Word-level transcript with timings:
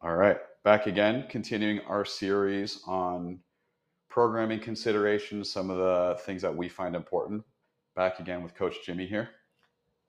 All 0.00 0.14
right, 0.14 0.36
back 0.62 0.86
again, 0.86 1.24
continuing 1.28 1.80
our 1.80 2.04
series 2.04 2.82
on 2.86 3.40
programming 4.08 4.60
considerations, 4.60 5.50
some 5.50 5.70
of 5.70 5.78
the 5.78 6.22
things 6.22 6.40
that 6.42 6.56
we 6.56 6.68
find 6.68 6.94
important. 6.94 7.42
Back 7.96 8.20
again 8.20 8.44
with 8.44 8.54
Coach 8.54 8.76
Jimmy 8.86 9.06
here. 9.06 9.30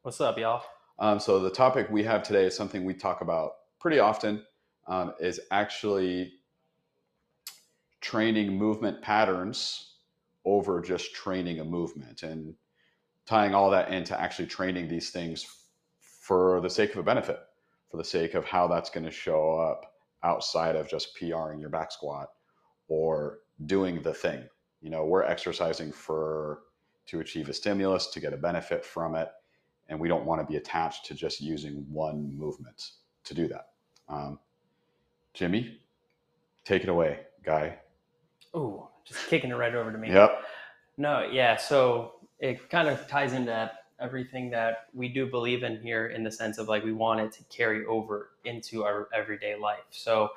What's 0.04 0.22
up, 0.22 0.38
y'all? 0.38 0.62
Um, 1.00 1.20
so 1.20 1.40
the 1.40 1.50
topic 1.50 1.90
we 1.90 2.04
have 2.04 2.22
today 2.22 2.46
is 2.46 2.56
something 2.56 2.86
we 2.86 2.94
talk 2.94 3.22
about 3.22 3.54
pretty 3.80 3.98
often. 3.98 4.44
Um, 4.88 5.14
is 5.20 5.40
actually 5.50 6.34
training 8.00 8.56
movement 8.56 9.02
patterns 9.02 9.96
over 10.46 10.82
just 10.82 11.16
training 11.16 11.62
a 11.62 11.66
movement 11.66 12.22
and 12.22 12.54
tying 13.26 13.56
all 13.56 13.72
that 13.72 13.92
into 13.92 14.20
actually 14.22 14.48
training 14.48 14.88
these 14.88 15.10
things 15.10 15.48
for 16.00 16.62
the 16.62 16.70
sake 16.70 16.92
of 16.92 16.98
a 16.98 17.04
benefit, 17.04 17.40
for 17.90 17.98
the 17.98 18.04
sake 18.04 18.34
of 18.34 18.46
how 18.46 18.68
that's 18.68 18.90
going 18.90 19.06
to 19.06 19.12
show 19.12 19.58
up 19.58 19.94
outside 20.24 20.76
of 20.76 20.88
just 20.90 21.16
PRing 21.16 21.60
your 21.60 21.70
back 21.70 21.92
squat 21.92 22.30
or 22.88 23.40
doing 23.66 24.02
the 24.02 24.14
thing. 24.14 24.44
You 24.82 24.90
know, 24.90 25.06
we're 25.06 25.24
exercising 25.24 25.92
for 25.92 26.62
to 27.08 27.20
achieve 27.20 27.50
a 27.50 27.54
stimulus, 27.54 28.08
to 28.08 28.20
get 28.20 28.34
a 28.34 28.38
benefit 28.38 28.86
from 28.86 29.16
it, 29.16 29.30
and 29.88 30.00
we 30.00 30.08
don't 30.08 30.26
want 30.26 30.40
to 30.42 30.46
be 30.46 30.58
attached 30.58 31.06
to 31.08 31.16
just 31.16 31.42
using 31.42 31.86
one 31.90 32.38
movement 32.38 32.92
to 33.24 33.34
do 33.34 33.48
that. 33.48 33.70
Um, 34.08 34.40
Jimmy, 35.34 35.80
take 36.66 36.84
it 36.84 36.90
away, 36.90 37.22
guy. 37.44 37.78
Ooh, 38.56 38.88
just 39.06 39.28
kicking 39.28 39.50
it 39.50 39.56
right 39.56 39.74
over 39.74 39.92
to 39.92 39.98
me. 39.98 40.12
Yep. 40.12 40.44
No, 40.98 41.28
yeah. 41.32 41.58
So 41.58 42.14
it 42.40 42.70
kind 42.70 42.88
of 42.88 43.08
ties 43.08 43.34
into 43.34 43.72
everything 44.02 44.50
that 44.52 44.88
we 44.94 45.08
do 45.10 45.26
believe 45.26 45.64
in 45.64 45.82
here 45.82 46.08
in 46.08 46.24
the 46.24 46.32
sense 46.32 46.58
of 46.58 46.68
like 46.68 46.84
we 46.84 46.94
want 46.94 47.20
it 47.20 47.32
to 47.34 47.44
carry 47.46 47.86
over 47.86 48.32
into 48.46 48.84
our 48.84 49.08
everyday 49.14 49.56
life. 49.56 49.86
So 49.92 50.30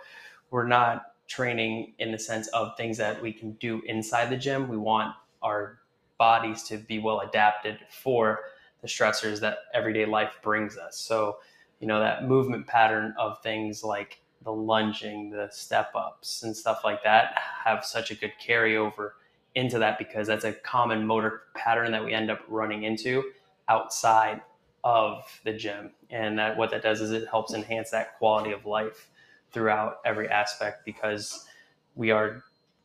we're 0.51 0.67
not 0.67 1.15
training 1.29 1.95
in 1.99 2.13
the 2.13 2.19
sense 2.19 2.49
of 2.49 2.77
things 2.77 2.99
that 2.99 3.21
we 3.23 3.33
can 3.33 3.53
do 3.53 3.81
inside 3.87 4.31
the 4.31 4.37
gym. 4.37 4.69
We 4.69 4.77
want 4.77 5.15
our 5.43 5.79
bodies 6.19 6.63
to 6.65 6.77
be 6.77 6.99
well 6.99 7.21
adapted 7.21 7.79
for 7.89 8.41
the 8.81 8.89
stressors 8.89 9.41
that 9.41 9.59
everyday 9.73 10.05
life 10.05 10.39
brings 10.43 10.77
us. 10.77 10.99
So, 10.99 11.39
you 11.81 11.87
know, 11.87 12.01
that 12.01 12.29
movement 12.29 12.67
pattern 12.67 13.15
of 13.19 13.43
things 13.43 13.83
like 13.83 14.21
the 14.45 14.53
lunging, 14.53 15.31
the 15.31 15.49
step 15.51 15.93
ups, 15.95 16.43
and 16.43 16.57
stuff 16.57 16.83
like 16.85 17.03
that 17.05 17.39
have 17.65 17.85
such 17.85 18.11
a 18.11 18.15
good 18.15 18.33
carryover 18.45 19.13
into 19.55 19.79
that 19.79 19.99
because 19.99 20.27
that's 20.27 20.45
a 20.45 20.53
common 20.53 21.07
motor 21.07 21.43
pattern 21.55 21.93
that 21.93 22.05
we 22.05 22.13
end 22.13 22.31
up 22.31 22.41
running 22.49 22.85
into 22.85 23.25
outside 23.69 24.43
of 24.85 25.25
the 25.45 25.53
gym. 25.53 25.91
And 26.11 26.39
that 26.39 26.57
what 26.57 26.71
that 26.71 26.83
does 26.83 27.01
is 27.01 27.11
it 27.13 27.29
helps 27.29 27.55
enhance 27.55 27.91
that 27.91 28.19
quality 28.19 28.53
of 28.53 28.67
life 28.67 29.09
throughout 29.53 29.99
every 30.05 30.29
aspect 30.29 30.85
because 30.85 31.47
we 31.95 32.11
are 32.11 32.43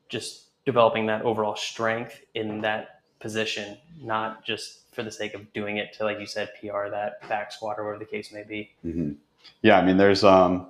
just 0.10 0.44
developing 0.66 1.06
that 1.08 1.22
overall 1.24 1.56
strength 1.56 2.22
in 2.36 2.62
that 2.62 3.02
position, 3.20 3.78
not 4.02 4.46
just 4.46 4.94
for 4.94 5.02
the 5.04 5.12
sake 5.12 5.34
of 5.34 5.52
doing 5.54 5.78
it 5.78 5.94
to, 5.94 6.04
like 6.04 6.20
you 6.20 6.26
said, 6.26 6.50
PR 6.60 6.90
that 6.90 7.28
back 7.30 7.52
squat 7.52 7.78
or 7.80 7.86
whatever 7.86 8.00
the 8.04 8.10
case 8.10 8.32
may 8.32 8.44
be. 8.44 8.72
Mm-hmm. 8.86 9.12
Yeah, 9.62 9.80
I 9.80 9.86
mean, 9.86 9.98
there's 9.98 10.24
um, 10.24 10.68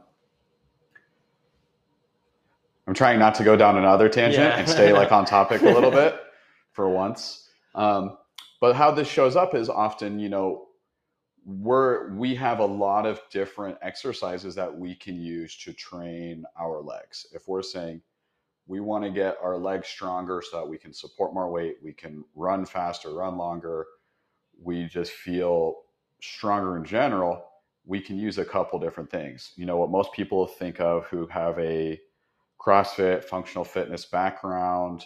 I'm 2.88 2.94
trying 2.94 3.19
not 3.19 3.36
to 3.36 3.44
go 3.44 3.55
down 3.55 3.77
another 3.77 4.08
tangent 4.08 4.44
Yeah. 4.44 4.58
and 4.58 4.69
stay 4.69 4.94
like 4.94 5.11
on 5.11 5.25
topic 5.25 5.61
a 5.61 5.66
little 5.66 5.92
bit 6.02 6.16
for 6.71 6.89
once. 6.89 7.49
Um, 7.75 8.17
but 8.59 8.75
how 8.75 8.91
this 8.91 9.08
shows 9.08 9.36
up 9.36 9.53
is 9.55 9.69
often, 9.69 10.19
you 10.19 10.30
know, 10.30 10.63
we're 11.45 12.13
we 12.16 12.36
have 12.36 12.59
a 12.59 12.66
lot 12.66 13.05
of 13.05 13.22
different 13.31 13.77
exercises 13.81 14.53
that 14.55 14.77
we 14.77 14.94
can 14.95 15.22
use 15.22 15.55
to 15.58 15.72
train 15.73 16.44
our 16.59 16.81
legs. 16.81 17.25
If 17.33 17.47
we're 17.47 17.61
saying 17.61 18.02
we 18.67 18.81
want 18.81 19.05
to 19.05 19.09
get 19.09 19.38
our 19.41 19.58
legs 19.58 19.88
stronger 19.88 20.41
so 20.41 20.58
that 20.58 20.67
we 20.67 20.77
can 20.77 20.91
support 20.91 21.33
more 21.33 21.49
weight, 21.49 21.77
we 21.81 21.94
can 21.94 22.25
run 22.36 22.66
faster, 22.66 23.14
run 23.14 23.37
longer, 23.37 23.86
we 24.61 24.86
just 24.86 25.14
feel 25.14 25.76
stronger 26.21 26.76
in 26.76 26.83
general, 26.83 27.45
we 27.86 28.02
can 28.02 28.17
use 28.17 28.37
a 28.37 28.45
couple 28.45 28.77
different 28.77 29.10
things. 29.10 29.54
You 29.55 29.65
know, 29.65 29.77
what 29.77 29.89
most 29.89 30.11
people 30.11 30.45
think 30.45 30.81
of 30.81 31.05
who 31.05 31.27
have 31.27 31.58
a 31.60 31.98
CrossFit, 32.60 33.23
functional 33.23 33.64
fitness 33.64 34.05
background, 34.05 35.05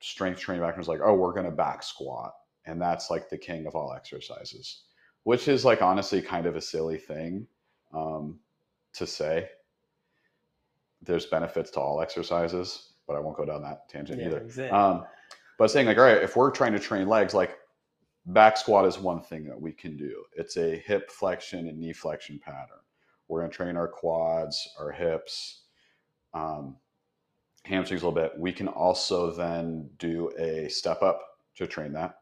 strength 0.00 0.40
training 0.40 0.62
background 0.62 0.84
is 0.84 0.88
like, 0.88 1.00
oh, 1.04 1.14
we're 1.14 1.34
going 1.34 1.44
to 1.44 1.50
back 1.50 1.82
squat. 1.82 2.32
And 2.68 2.80
that's 2.80 3.10
like 3.10 3.30
the 3.30 3.38
king 3.38 3.66
of 3.66 3.74
all 3.74 3.94
exercises, 3.94 4.82
which 5.24 5.48
is 5.48 5.64
like 5.64 5.80
honestly 5.80 6.20
kind 6.20 6.46
of 6.46 6.54
a 6.54 6.60
silly 6.60 6.98
thing 6.98 7.46
um, 7.94 8.38
to 8.92 9.06
say. 9.06 9.48
There's 11.00 11.26
benefits 11.26 11.70
to 11.72 11.80
all 11.80 12.02
exercises, 12.02 12.92
but 13.06 13.16
I 13.16 13.20
won't 13.20 13.36
go 13.36 13.46
down 13.46 13.62
that 13.62 13.88
tangent 13.88 14.20
either. 14.20 14.38
exactly. 14.38 14.78
Um, 14.78 15.06
but 15.58 15.70
saying 15.70 15.86
like, 15.86 15.96
all 15.96 16.04
right, 16.04 16.22
if 16.22 16.36
we're 16.36 16.50
trying 16.50 16.72
to 16.72 16.78
train 16.78 17.08
legs, 17.08 17.32
like 17.32 17.56
back 18.26 18.58
squat 18.58 18.84
is 18.84 18.98
one 18.98 19.22
thing 19.22 19.44
that 19.44 19.60
we 19.60 19.72
can 19.72 19.96
do. 19.96 20.24
It's 20.36 20.58
a 20.58 20.76
hip 20.76 21.10
flexion 21.10 21.68
and 21.68 21.78
knee 21.78 21.94
flexion 21.94 22.38
pattern. 22.38 22.78
We're 23.28 23.40
going 23.40 23.50
to 23.50 23.56
train 23.56 23.76
our 23.76 23.88
quads, 23.88 24.68
our 24.78 24.92
hips, 24.92 25.62
um, 26.34 26.76
hamstrings 27.64 28.02
a 28.02 28.08
little 28.08 28.22
bit. 28.22 28.38
We 28.38 28.52
can 28.52 28.68
also 28.68 29.30
then 29.30 29.88
do 29.98 30.30
a 30.38 30.68
step 30.68 31.02
up 31.02 31.20
to 31.56 31.66
train 31.66 31.92
that. 31.94 32.16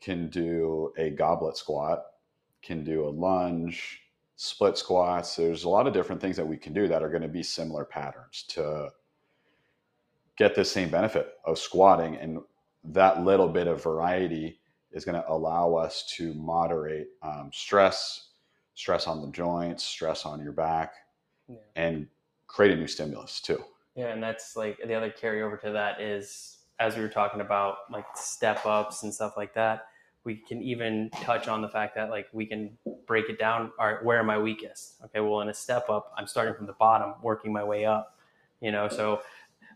Can 0.00 0.28
do 0.28 0.92
a 0.96 1.10
goblet 1.10 1.56
squat. 1.56 2.04
Can 2.62 2.84
do 2.84 3.06
a 3.06 3.10
lunge, 3.10 4.00
split 4.36 4.76
squats. 4.76 5.36
There's 5.36 5.64
a 5.64 5.68
lot 5.68 5.86
of 5.86 5.94
different 5.94 6.20
things 6.20 6.36
that 6.36 6.46
we 6.46 6.56
can 6.56 6.72
do 6.72 6.88
that 6.88 7.02
are 7.02 7.08
going 7.08 7.22
to 7.22 7.28
be 7.28 7.42
similar 7.42 7.84
patterns 7.84 8.44
to 8.48 8.90
get 10.36 10.54
the 10.54 10.64
same 10.64 10.90
benefit 10.90 11.34
of 11.44 11.58
squatting. 11.58 12.16
And 12.16 12.40
that 12.84 13.24
little 13.24 13.48
bit 13.48 13.66
of 13.66 13.82
variety 13.82 14.60
is 14.92 15.04
going 15.04 15.20
to 15.20 15.28
allow 15.30 15.74
us 15.74 16.04
to 16.16 16.34
moderate 16.34 17.08
um, 17.22 17.50
stress, 17.52 18.28
stress 18.74 19.06
on 19.06 19.22
the 19.22 19.30
joints, 19.32 19.82
stress 19.84 20.24
on 20.24 20.42
your 20.42 20.52
back, 20.52 20.92
Yeah. 21.48 21.56
and 21.74 22.06
create 22.46 22.72
a 22.72 22.76
new 22.76 22.86
stimulus 22.86 23.40
too. 23.40 23.62
Yeah, 23.94 24.08
and 24.08 24.22
that's 24.22 24.56
like 24.56 24.78
the 24.86 24.94
other 24.94 25.10
carryover 25.10 25.60
to 25.62 25.70
that 25.70 26.00
is 26.00 26.55
as 26.78 26.96
we 26.96 27.02
were 27.02 27.08
talking 27.08 27.40
about 27.40 27.90
like 27.90 28.06
step 28.14 28.64
ups 28.66 29.02
and 29.02 29.12
stuff 29.12 29.36
like 29.36 29.54
that, 29.54 29.86
we 30.24 30.36
can 30.36 30.60
even 30.62 31.10
touch 31.22 31.48
on 31.48 31.62
the 31.62 31.68
fact 31.68 31.94
that 31.94 32.10
like 32.10 32.26
we 32.32 32.46
can 32.46 32.76
break 33.06 33.28
it 33.28 33.38
down. 33.38 33.70
All 33.78 33.86
right, 33.86 34.04
where 34.04 34.18
am 34.18 34.28
I 34.28 34.38
weakest? 34.38 34.96
Okay, 35.04 35.20
well 35.20 35.40
in 35.40 35.48
a 35.48 35.54
step 35.54 35.88
up, 35.88 36.12
I'm 36.16 36.26
starting 36.26 36.54
from 36.54 36.66
the 36.66 36.74
bottom, 36.74 37.14
working 37.22 37.52
my 37.52 37.64
way 37.64 37.84
up. 37.84 38.18
You 38.60 38.72
know, 38.72 38.88
so 38.88 39.20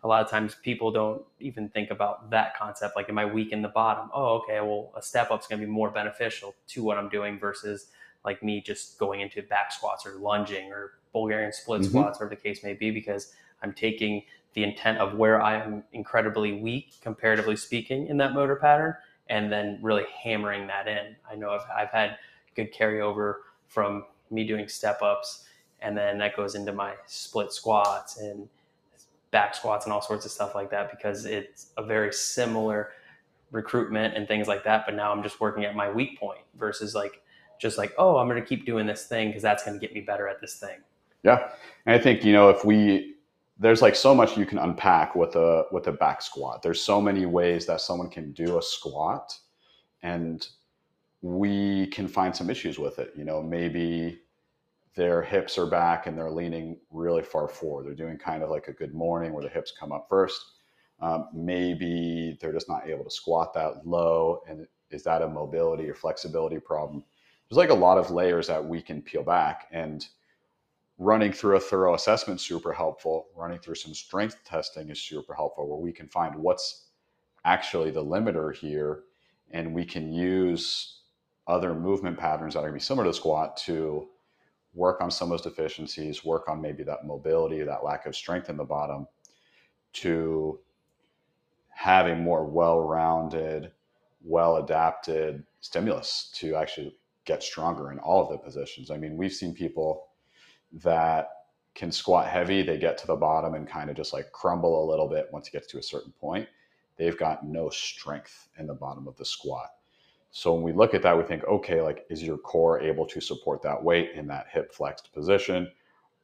a 0.03 0.09
lot 0.09 0.25
of 0.25 0.31
times 0.31 0.57
people 0.63 0.91
don't 0.91 1.23
even 1.39 1.69
think 1.69 1.91
about 1.91 2.31
that 2.31 2.57
concept. 2.57 2.97
Like, 2.97 3.09
am 3.09 3.19
I 3.19 3.27
weak 3.27 3.53
in 3.53 3.63
the 3.63 3.69
bottom? 3.69 4.11
Oh, 4.15 4.41
okay. 4.43 4.61
Well, 4.61 4.93
a 4.97 5.03
step 5.03 5.31
up 5.31 5.41
is 5.41 5.47
going 5.47 5.61
to 5.61 5.67
be 5.67 5.71
more 5.71 5.91
beneficial 5.91 6.55
to 6.69 6.83
what 6.83 6.97
I'm 6.97 7.09
doing 7.09 7.39
versus 7.39 7.89
like 8.25 8.43
me 8.43 8.61
just 8.61 8.99
going 8.99 9.21
into 9.21 9.43
back 9.43 9.73
squats 9.73 10.07
or 10.07 10.15
lunging 10.17 10.71
or 10.73 10.93
Bulgarian 11.13 11.53
split 11.53 11.83
Mhm. 11.83 11.87
squats, 11.87 12.21
or 12.21 12.29
the 12.29 12.37
case 12.37 12.63
may 12.63 12.75
be, 12.75 12.91
because 12.91 13.35
I'm 13.63 13.73
taking 13.73 14.25
the 14.53 14.65
intent 14.65 14.99
of 14.99 15.15
where 15.17 15.41
I 15.41 15.57
am 15.57 15.85
incredibly 15.93 16.53
weak, 16.61 17.01
comparatively 17.01 17.57
speaking, 17.57 18.07
in 18.09 18.17
that 18.19 18.33
motor 18.33 18.57
pattern, 18.57 18.97
and 19.29 19.51
then 19.51 19.79
really 19.83 20.05
hammering 20.23 20.67
that 20.67 20.89
in. 20.89 21.17
I 21.29 21.37
know 21.37 21.51
I've, 21.51 21.67
I've 21.75 21.91
had 21.91 22.19
good 22.55 22.73
carryover 22.75 23.37
from 23.69 24.05
me 24.31 24.47
doing 24.47 24.69
step 24.69 25.03
ups, 25.03 25.47
and 25.81 25.97
then 25.97 26.19
that 26.19 26.37
goes 26.37 26.55
into 26.55 26.73
my 26.73 26.95
split 27.07 27.53
squats 27.53 28.19
and 28.19 28.49
back 29.31 29.55
squats 29.55 29.87
and 29.87 29.93
all 29.93 30.03
sorts 30.03 30.25
of 30.25 30.33
stuff 30.33 30.55
like 30.55 30.71
that 30.71 30.91
because 30.91 31.25
it's 31.25 31.73
a 31.77 31.83
very 31.83 32.13
similar 32.13 32.93
recruitment 33.53 34.17
and 34.17 34.27
things 34.27 34.49
like 34.49 34.65
that. 34.65 34.85
But 34.85 34.95
now 34.95 35.13
I'm 35.13 35.23
just 35.23 35.41
working 35.41 35.65
at 35.65 35.75
my 35.75 35.89
weak 35.91 36.19
point 36.19 36.41
versus 36.55 36.95
like 36.95 37.23
just 37.61 37.79
like, 37.79 37.93
oh, 37.99 38.17
I'm 38.17 38.29
going 38.29 38.41
to 38.41 38.47
keep 38.47 38.65
doing 38.65 38.87
this 38.87 39.07
thing 39.07 39.29
because 39.29 39.43
that's 39.43 39.65
going 39.65 39.79
to 39.79 39.87
get 39.87 39.95
me 39.95 40.01
better 40.01 40.27
at 40.27 40.41
this 40.41 40.55
thing. 40.59 40.79
Yeah, 41.23 41.51
and 41.87 41.95
I 41.95 41.99
think 41.99 42.25
you 42.25 42.33
know 42.33 42.49
if 42.49 42.65
we 42.65 43.17
there's 43.59 43.83
like 43.83 43.95
so 43.95 44.15
much 44.15 44.39
you 44.39 44.47
can 44.47 44.59
unpack 44.59 45.15
with 45.15 45.37
a 45.37 45.65
with 45.71 45.87
a 45.87 45.93
back 45.93 46.23
squat. 46.23 46.63
There's 46.63 46.81
so 46.81 47.01
many 47.01 47.27
ways 47.27 47.67
that 47.67 47.83
someone 47.83 48.09
can 48.09 48.33
do 48.33 48.59
a 48.59 48.63
squat, 48.63 49.39
and 50.03 50.47
we 51.21 51.89
can 51.89 52.09
find 52.09 52.35
some 52.35 52.49
issues 52.49 52.79
with 52.79 52.99
it. 52.99 53.13
You 53.15 53.25
know, 53.25 53.43
maybe 53.43 54.21
their 54.95 55.23
hips 55.23 55.59
are 55.59 55.67
back 55.67 56.07
and 56.07 56.19
they're 56.19 56.31
leaning 56.31 56.79
really 56.91 57.23
far 57.23 57.47
forward. 57.47 57.87
They're 57.87 57.95
doing 57.95 58.19
kind 58.19 58.43
of 58.43 58.51
like 58.51 58.69
a 58.69 58.73
good 58.73 58.93
morning 58.93 59.33
where 59.33 59.43
the 59.43 59.49
hips 59.49 59.73
come 59.79 59.93
up 59.93 60.07
first. 60.09 60.43
Um, 61.01 61.29
maybe 61.33 62.37
they're 62.41 62.53
just 62.53 62.69
not 62.69 62.89
able 62.89 63.05
to 63.05 63.11
squat 63.11 63.55
that 63.55 63.87
low, 63.87 64.43
and 64.49 64.67
is 64.91 65.03
that 65.05 65.23
a 65.23 65.29
mobility 65.29 65.89
or 65.89 65.95
flexibility 65.95 66.59
problem? 66.59 67.05
There's 67.51 67.57
like 67.57 67.71
a 67.71 67.75
lot 67.75 67.99
of 67.99 68.13
layers 68.13 68.47
that 68.47 68.65
we 68.65 68.81
can 68.81 69.03
peel 69.03 69.25
back 69.25 69.67
and 69.73 70.07
running 70.99 71.33
through 71.33 71.57
a 71.57 71.61
thorough 71.61 71.95
assessment 71.95 72.41
super 72.41 72.73
helpful. 72.73 73.27
Running 73.35 73.59
through 73.59 73.75
some 73.75 73.93
strength 73.93 74.45
testing 74.45 74.89
is 74.89 75.03
super 75.03 75.35
helpful 75.35 75.69
where 75.69 75.81
we 75.81 75.93
can 75.93 76.07
find 76.07 76.37
what's 76.37 76.87
actually 77.45 77.91
the 77.91 78.05
limiter 78.05 78.55
here 78.55 79.03
and 79.51 79.75
we 79.75 79.85
can 79.85 80.13
use 80.13 81.01
other 81.49 81.75
movement 81.75 82.17
patterns 82.17 82.55
that 82.55 82.61
are 82.61 82.63
going 82.63 82.75
to 82.75 82.77
be 82.77 82.81
similar 82.81 83.09
to 83.09 83.13
squat 83.13 83.57
to 83.57 84.07
work 84.73 85.01
on 85.01 85.11
some 85.11 85.33
of 85.33 85.43
those 85.43 85.53
deficiencies, 85.53 86.25
work 86.25 86.49
on 86.49 86.63
maybe 86.63 86.85
that 86.85 87.05
mobility, 87.05 87.65
that 87.65 87.83
lack 87.83 88.07
of 88.07 88.15
strength 88.15 88.49
in 88.49 88.57
the 88.57 88.63
bottom 88.63 89.09
to 89.95 90.61
have 91.71 92.07
a 92.07 92.15
more 92.15 92.45
well-rounded, 92.47 93.73
well-adapted 94.23 95.43
stimulus 95.61 96.31
to 96.35 96.55
actually 96.55 96.95
get 97.31 97.43
stronger 97.43 97.93
in 97.93 97.99
all 98.01 98.23
of 98.23 98.31
the 98.31 98.39
positions. 98.39 98.91
I 98.91 98.97
mean, 98.97 99.17
we've 99.17 99.33
seen 99.33 99.55
people 99.55 100.09
that 100.73 101.29
can 101.75 101.93
squat 101.93 102.27
heavy, 102.27 102.63
they 102.63 102.79
get 102.79 102.99
to 102.99 103.07
the 103.07 103.15
bottom 103.15 103.55
and 103.55 103.69
kind 103.69 103.89
of 103.89 103.97
just 103.97 104.13
like 104.13 104.33
crumble 104.33 104.85
a 104.85 104.91
little 104.91 105.09
bit 105.09 105.29
once 105.33 105.47
it 105.47 105.53
gets 105.53 105.69
to 105.69 105.79
a 105.79 105.83
certain 105.83 106.13
point. 106.21 106.49
They've 106.97 107.17
got 107.17 107.47
no 107.47 107.71
strength 107.71 108.49
in 108.59 108.67
the 108.67 108.75
bottom 108.75 109.07
of 109.07 109.17
the 109.17 109.25
squat. 109.25 109.69
So 110.33 110.53
when 110.53 110.63
we 110.63 110.73
look 110.73 110.95
at 110.95 111.03
that, 111.03 111.17
we 111.17 111.23
think, 111.23 111.45
okay, 111.45 111.81
like 111.81 112.05
is 112.11 112.23
your 112.23 112.39
core 112.39 112.81
able 112.81 113.07
to 113.07 113.21
support 113.21 113.63
that 113.63 113.83
weight 113.83 114.11
in 114.15 114.27
that 114.27 114.47
hip 114.53 114.73
flexed 114.73 115.13
position? 115.13 115.71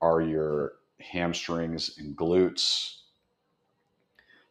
Are 0.00 0.20
your 0.20 0.72
hamstrings 1.00 1.98
and 1.98 2.16
glutes 2.16 3.02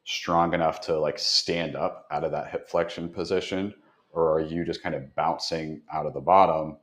strong 0.06 0.54
enough 0.54 0.80
to 0.82 0.98
like 0.98 1.20
stand 1.20 1.76
up 1.76 2.08
out 2.12 2.24
of 2.24 2.32
that 2.32 2.50
hip 2.50 2.70
flexion 2.70 3.10
position? 3.10 3.74
Or 4.16 4.32
are 4.34 4.42
you 4.42 4.64
just 4.64 4.82
kind 4.82 4.96
of 4.96 5.14
bouncing 5.16 5.82
out 5.94 6.06
of 6.06 6.14
the 6.14 6.22
bottom, 6.22 6.78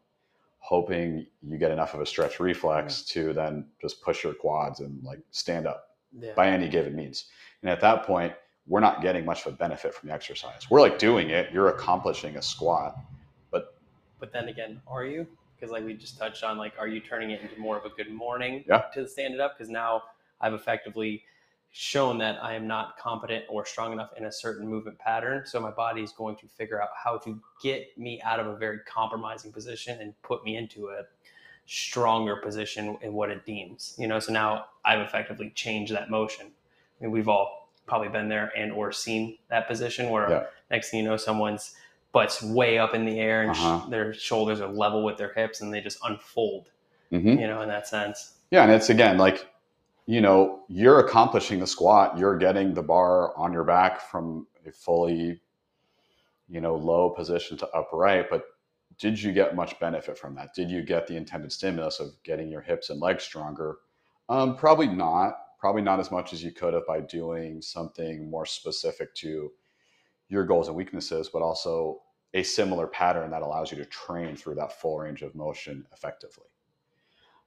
hoping 0.58 1.26
you 1.42 1.58
get 1.58 1.70
enough 1.70 1.94
of 1.94 2.00
a 2.00 2.06
stretch 2.06 2.38
reflex 2.38 3.02
mm-hmm. 3.02 3.20
to 3.20 3.32
then 3.32 3.66
just 3.80 4.02
push 4.02 4.22
your 4.22 4.34
quads 4.34 4.80
and 4.80 5.02
like 5.02 5.20
stand 5.30 5.66
up 5.66 5.96
yeah. 6.18 6.32
by 6.36 6.48
any 6.48 6.68
given 6.68 6.94
means? 6.94 7.26
And 7.62 7.70
at 7.70 7.80
that 7.80 8.04
point, 8.04 8.34
we're 8.66 8.80
not 8.80 9.02
getting 9.02 9.24
much 9.24 9.46
of 9.46 9.54
a 9.54 9.56
benefit 9.56 9.94
from 9.94 10.08
the 10.08 10.14
exercise. 10.14 10.70
We're 10.70 10.80
like 10.80 10.98
doing 10.98 11.30
it, 11.30 11.50
you're 11.52 11.68
accomplishing 11.68 12.36
a 12.36 12.42
squat, 12.42 12.96
but 13.50 13.78
but 14.20 14.32
then 14.32 14.48
again, 14.48 14.80
are 14.86 15.04
you? 15.04 15.26
Because 15.56 15.72
like 15.72 15.84
we 15.84 15.94
just 15.94 16.18
touched 16.18 16.44
on, 16.44 16.58
like, 16.58 16.74
are 16.78 16.88
you 16.88 17.00
turning 17.00 17.30
it 17.30 17.40
into 17.40 17.58
more 17.58 17.78
of 17.78 17.84
a 17.84 17.90
good 17.90 18.12
morning 18.12 18.64
yeah. 18.68 18.82
to 18.94 19.08
stand 19.08 19.34
it 19.34 19.40
up? 19.40 19.56
Because 19.56 19.70
now 19.70 20.02
I've 20.40 20.54
effectively 20.54 21.24
shown 21.74 22.18
that 22.18 22.42
I 22.44 22.54
am 22.54 22.66
not 22.66 22.98
competent 22.98 23.46
or 23.48 23.64
strong 23.64 23.92
enough 23.92 24.10
in 24.16 24.26
a 24.26 24.32
certain 24.32 24.68
movement 24.68 24.98
pattern. 24.98 25.42
So 25.46 25.58
my 25.58 25.70
body 25.70 26.02
is 26.02 26.12
going 26.12 26.36
to 26.36 26.46
figure 26.46 26.80
out 26.82 26.90
how 27.02 27.16
to 27.18 27.40
get 27.62 27.96
me 27.96 28.20
out 28.22 28.38
of 28.38 28.46
a 28.46 28.56
very 28.56 28.80
compromising 28.86 29.52
position 29.52 29.98
and 30.00 30.14
put 30.22 30.44
me 30.44 30.56
into 30.56 30.88
a 30.88 31.04
stronger 31.64 32.36
position 32.36 32.98
in 33.00 33.14
what 33.14 33.30
it 33.30 33.46
deems. 33.46 33.94
You 33.98 34.06
know, 34.06 34.18
so 34.18 34.34
now 34.34 34.66
I've 34.84 35.00
effectively 35.00 35.50
changed 35.54 35.94
that 35.94 36.10
motion. 36.10 36.46
I 37.00 37.04
mean, 37.04 37.10
we've 37.10 37.28
all 37.28 37.70
probably 37.86 38.08
been 38.08 38.28
there 38.28 38.52
and 38.54 38.70
or 38.70 38.92
seen 38.92 39.38
that 39.48 39.66
position 39.66 40.10
where 40.10 40.30
yeah. 40.30 40.44
next 40.70 40.90
thing 40.90 41.00
you 41.00 41.08
know, 41.08 41.16
someone's 41.16 41.74
butt's 42.12 42.42
way 42.42 42.78
up 42.78 42.94
in 42.94 43.06
the 43.06 43.18
air 43.18 43.42
and 43.42 43.50
uh-huh. 43.52 43.86
sh- 43.86 43.90
their 43.90 44.12
shoulders 44.12 44.60
are 44.60 44.68
level 44.68 45.02
with 45.02 45.16
their 45.16 45.32
hips 45.32 45.62
and 45.62 45.72
they 45.72 45.80
just 45.80 45.98
unfold. 46.04 46.70
Mm-hmm. 47.10 47.40
You 47.40 47.46
know, 47.46 47.62
in 47.62 47.68
that 47.68 47.86
sense. 47.86 48.34
Yeah, 48.50 48.64
and 48.64 48.72
it's 48.72 48.90
again 48.90 49.16
like 49.16 49.46
you 50.06 50.20
know, 50.20 50.64
you're 50.68 51.00
accomplishing 51.00 51.60
the 51.60 51.66
squat, 51.66 52.18
you're 52.18 52.36
getting 52.36 52.74
the 52.74 52.82
bar 52.82 53.36
on 53.36 53.52
your 53.52 53.64
back 53.64 54.00
from 54.00 54.46
a 54.66 54.72
fully, 54.72 55.40
you 56.48 56.60
know, 56.60 56.74
low 56.74 57.10
position 57.10 57.56
to 57.58 57.68
upright, 57.68 58.28
but 58.28 58.44
did 58.98 59.20
you 59.20 59.32
get 59.32 59.56
much 59.56 59.78
benefit 59.80 60.18
from 60.18 60.34
that? 60.34 60.54
Did 60.54 60.70
you 60.70 60.82
get 60.82 61.06
the 61.06 61.16
intended 61.16 61.52
stimulus 61.52 62.00
of 62.00 62.10
getting 62.24 62.48
your 62.48 62.60
hips 62.60 62.90
and 62.90 63.00
legs 63.00 63.24
stronger? 63.24 63.76
Um, 64.28 64.56
probably 64.56 64.86
not. 64.86 65.34
Probably 65.58 65.82
not 65.82 66.00
as 66.00 66.10
much 66.10 66.32
as 66.32 66.42
you 66.42 66.50
could 66.50 66.74
have 66.74 66.86
by 66.86 67.00
doing 67.00 67.62
something 67.62 68.28
more 68.28 68.46
specific 68.46 69.14
to 69.16 69.52
your 70.28 70.44
goals 70.44 70.66
and 70.68 70.76
weaknesses, 70.76 71.30
but 71.32 71.42
also 71.42 72.02
a 72.34 72.42
similar 72.42 72.86
pattern 72.86 73.30
that 73.30 73.42
allows 73.42 73.70
you 73.70 73.76
to 73.78 73.84
train 73.84 74.34
through 74.34 74.56
that 74.56 74.72
full 74.72 74.98
range 74.98 75.22
of 75.22 75.34
motion 75.34 75.86
effectively. 75.92 76.46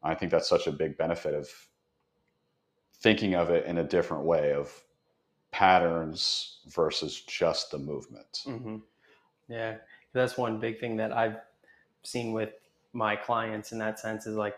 I 0.04 0.16
think 0.16 0.31
that's 0.31 0.48
such 0.48 0.68
a 0.68 0.72
big 0.72 0.98
benefit 0.98 1.34
of 1.34 1.50
thinking 3.01 3.36
of 3.36 3.50
it 3.50 3.65
in 3.65 3.77
a 3.77 3.83
different 3.83 4.24
way 4.24 4.53
of 4.53 4.71
patterns 5.51 6.59
versus 6.68 7.21
just 7.21 7.71
the 7.71 7.77
movement. 7.77 8.44
Mm-hmm. 8.45 8.77
Yeah, 9.47 9.75
that's 10.13 10.38
one 10.38 10.59
big 10.59 10.80
thing 10.80 10.97
that 10.97 11.12
I've 11.12 11.38
seen 12.03 12.33
with 12.33 12.51
my 12.94 13.15
clients 13.15 13.71
in 13.71 13.77
that 13.80 14.00
sense 14.00 14.25
is 14.25 14.36
like 14.36 14.56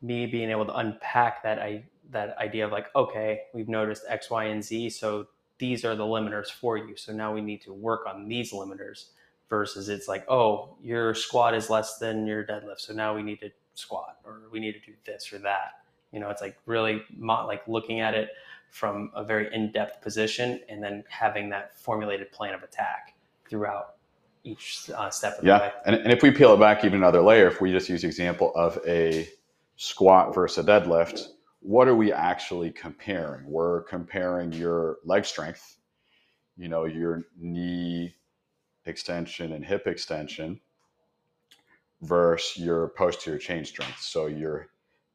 me 0.00 0.26
being 0.26 0.50
able 0.50 0.66
to 0.66 0.76
unpack 0.76 1.42
that 1.42 1.58
I 1.58 1.84
that 2.10 2.36
idea 2.38 2.66
of 2.66 2.72
like, 2.72 2.94
okay, 2.94 3.42
we've 3.54 3.68
noticed 3.68 4.02
X, 4.08 4.30
Y, 4.30 4.44
and 4.44 4.62
Z, 4.62 4.90
so 4.90 5.26
these 5.58 5.84
are 5.84 5.94
the 5.94 6.04
limiters 6.04 6.50
for 6.50 6.76
you. 6.76 6.96
So 6.96 7.12
now 7.12 7.32
we 7.32 7.40
need 7.40 7.62
to 7.62 7.72
work 7.72 8.06
on 8.06 8.28
these 8.28 8.52
limiters 8.52 9.06
versus 9.48 9.88
it's 9.88 10.08
like, 10.08 10.28
oh, 10.28 10.76
your 10.82 11.14
squat 11.14 11.54
is 11.54 11.70
less 11.70 11.98
than 11.98 12.26
your 12.26 12.44
deadlift, 12.44 12.80
so 12.80 12.92
now 12.92 13.14
we 13.14 13.22
need 13.22 13.40
to 13.40 13.50
squat 13.74 14.18
or 14.24 14.42
we 14.50 14.60
need 14.60 14.72
to 14.72 14.80
do 14.80 14.92
this 15.06 15.32
or 15.32 15.38
that. 15.38 15.81
You 16.12 16.20
know, 16.20 16.30
it's 16.30 16.42
like 16.42 16.56
really 16.66 17.02
mo- 17.16 17.46
like 17.46 17.66
looking 17.66 18.00
at 18.00 18.14
it 18.14 18.30
from 18.70 19.10
a 19.14 19.24
very 19.24 19.54
in-depth 19.54 20.02
position 20.02 20.60
and 20.68 20.82
then 20.82 21.04
having 21.08 21.50
that 21.50 21.78
formulated 21.78 22.32
plan 22.32 22.54
of 22.54 22.62
attack 22.62 23.14
throughout 23.48 23.96
each 24.44 24.90
uh, 24.96 25.10
step 25.10 25.38
of 25.38 25.44
yeah. 25.44 25.58
the 25.58 25.64
way. 25.64 25.72
And, 25.86 25.96
and 25.96 26.12
if 26.12 26.22
we 26.22 26.30
peel 26.30 26.54
it 26.54 26.60
back 26.60 26.84
even 26.84 26.98
another 26.98 27.20
layer, 27.20 27.46
if 27.46 27.60
we 27.60 27.70
just 27.70 27.88
use 27.88 28.02
the 28.02 28.08
example 28.08 28.52
of 28.54 28.78
a 28.86 29.28
squat 29.76 30.34
versus 30.34 30.64
a 30.64 30.68
deadlift, 30.68 31.28
what 31.60 31.86
are 31.86 31.94
we 31.94 32.12
actually 32.12 32.70
comparing? 32.70 33.44
We're 33.46 33.82
comparing 33.82 34.52
your 34.52 34.98
leg 35.04 35.24
strength, 35.24 35.76
you 36.56 36.68
know, 36.68 36.86
your 36.86 37.24
knee 37.38 38.14
extension 38.86 39.52
and 39.52 39.64
hip 39.64 39.86
extension 39.86 40.60
versus 42.00 42.62
your 42.62 42.88
posterior 42.88 43.38
chain 43.38 43.64
strength. 43.64 44.00
So 44.00 44.26
your 44.26 44.68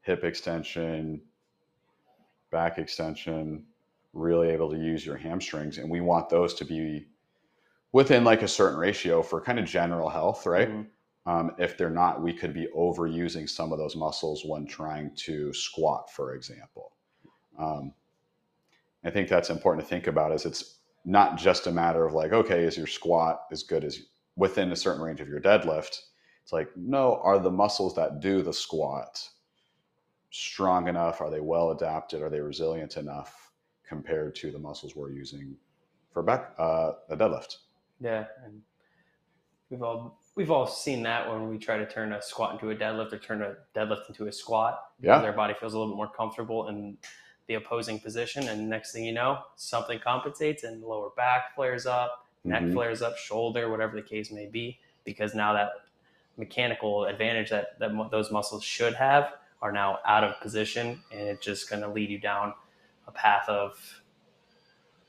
hip 0.08 0.24
extension, 0.24 1.20
back 2.50 2.78
extension, 2.78 3.66
really 4.14 4.48
able 4.48 4.70
to 4.70 4.78
use 4.78 5.04
your 5.04 5.18
hamstrings. 5.18 5.76
And 5.76 5.90
we 5.90 6.00
want 6.00 6.30
those 6.30 6.54
to 6.54 6.64
be 6.64 7.08
within 7.92 8.24
like 8.24 8.40
a 8.40 8.48
certain 8.48 8.78
ratio 8.78 9.22
for 9.22 9.38
kind 9.38 9.58
of 9.58 9.66
general 9.66 10.08
health, 10.08 10.46
right? 10.46 10.70
Mm-hmm. 10.70 11.30
Um, 11.30 11.50
if 11.58 11.76
they're 11.76 11.90
not, 11.90 12.22
we 12.22 12.32
could 12.32 12.54
be 12.54 12.68
overusing 12.74 13.46
some 13.46 13.70
of 13.70 13.78
those 13.78 13.96
muscles 13.96 14.44
when 14.46 14.66
trying 14.66 15.14
to 15.26 15.52
squat, 15.52 16.10
for 16.10 16.34
example. 16.34 16.92
Um, 17.58 17.92
I 19.04 19.10
think 19.10 19.28
that's 19.28 19.50
important 19.50 19.84
to 19.84 19.90
think 19.90 20.06
about 20.06 20.32
is 20.32 20.46
it's 20.46 20.78
not 21.04 21.36
just 21.36 21.66
a 21.66 21.70
matter 21.70 22.06
of 22.06 22.14
like, 22.14 22.32
okay, 22.32 22.64
is 22.64 22.78
your 22.78 22.86
squat 22.86 23.42
as 23.52 23.62
good 23.62 23.84
as 23.84 24.00
within 24.36 24.72
a 24.72 24.76
certain 24.76 25.02
range 25.02 25.20
of 25.20 25.28
your 25.28 25.40
deadlift? 25.40 26.00
It's 26.42 26.52
like, 26.52 26.70
no, 26.76 27.20
are 27.22 27.38
the 27.38 27.50
muscles 27.50 27.94
that 27.96 28.20
do 28.20 28.40
the 28.40 28.54
squat 28.54 29.28
strong 30.30 30.88
enough? 30.88 31.20
Are 31.20 31.30
they 31.30 31.40
well 31.40 31.70
adapted? 31.70 32.22
Are 32.22 32.30
they 32.30 32.40
resilient 32.40 32.96
enough 32.96 33.50
compared 33.86 34.34
to 34.36 34.50
the 34.50 34.58
muscles 34.58 34.94
we're 34.94 35.10
using 35.10 35.56
for 36.12 36.22
back 36.22 36.54
uh, 36.58 36.92
a 37.08 37.16
deadlift? 37.16 37.58
Yeah, 38.00 38.26
and 38.44 38.62
we've 39.70 39.82
all 39.82 40.20
we've 40.34 40.50
all 40.50 40.66
seen 40.66 41.02
that 41.02 41.28
when 41.28 41.48
we 41.48 41.58
try 41.58 41.78
to 41.78 41.86
turn 41.86 42.12
a 42.12 42.22
squat 42.22 42.52
into 42.52 42.70
a 42.70 42.76
deadlift 42.76 43.12
or 43.12 43.18
turn 43.18 43.42
a 43.42 43.56
deadlift 43.76 44.08
into 44.08 44.26
a 44.26 44.32
squat. 44.32 44.80
Yeah, 45.00 45.20
our 45.20 45.32
body 45.32 45.54
feels 45.58 45.74
a 45.74 45.78
little 45.78 45.92
bit 45.92 45.96
more 45.96 46.10
comfortable 46.10 46.68
in 46.68 46.96
the 47.46 47.54
opposing 47.54 47.98
position, 47.98 48.48
and 48.48 48.68
next 48.68 48.92
thing 48.92 49.04
you 49.04 49.12
know, 49.12 49.40
something 49.56 49.98
compensates 49.98 50.64
and 50.64 50.82
lower 50.82 51.10
back 51.16 51.54
flares 51.54 51.86
up, 51.86 52.26
neck 52.44 52.62
mm-hmm. 52.62 52.74
flares 52.74 53.00
up, 53.00 53.16
shoulder, 53.16 53.70
whatever 53.70 53.96
the 53.96 54.02
case 54.02 54.30
may 54.30 54.46
be, 54.46 54.78
because 55.04 55.34
now 55.34 55.54
that 55.54 55.70
mechanical 56.36 57.06
advantage 57.06 57.50
that, 57.50 57.78
that 57.78 57.90
those 58.10 58.30
muscles 58.30 58.62
should 58.62 58.94
have 58.94 59.32
are 59.60 59.72
now 59.72 59.98
out 60.06 60.24
of 60.24 60.40
position 60.40 61.02
and 61.10 61.28
it's 61.28 61.44
just 61.44 61.68
going 61.68 61.82
to 61.82 61.88
lead 61.88 62.10
you 62.10 62.18
down 62.18 62.54
a 63.06 63.12
path 63.12 63.48
of 63.48 64.02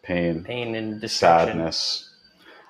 pain, 0.01 0.43
pain 0.43 0.75
and 0.75 0.99
destruction. 0.99 1.57
sadness. 1.57 2.09